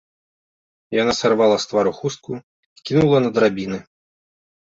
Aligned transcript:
Яна 1.01 1.13
сарвала 1.21 1.57
з 1.65 1.69
твару 1.73 1.91
хустку, 1.99 2.31
кінула 2.91 3.17
на 3.27 3.31
драбіны. 3.35 3.79